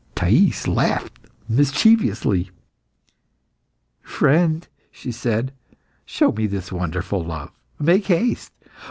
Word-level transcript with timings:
Thais 0.15 0.67
laughed 0.67 1.19
mischievously. 1.47 2.49
"Friend," 4.01 4.67
she 4.91 5.11
said, 5.11 5.53
"show 6.05 6.31
me 6.31 6.47
this 6.47 6.71
wonderful 6.71 7.23
love. 7.23 7.51
Make 7.79 8.07
haste! 8.07 8.51